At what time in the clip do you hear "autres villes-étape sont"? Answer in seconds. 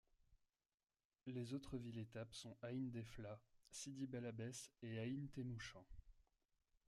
1.53-2.57